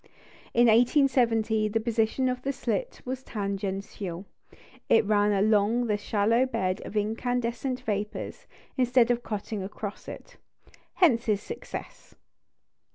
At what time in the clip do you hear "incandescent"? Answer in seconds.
6.97-7.81